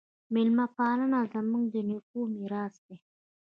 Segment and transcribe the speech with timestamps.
[0.33, 2.97] میلمه پالنه زموږ د نیکونو میراث دی.